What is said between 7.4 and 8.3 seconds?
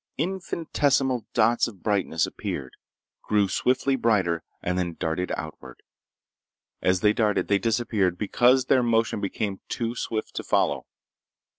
they disappeared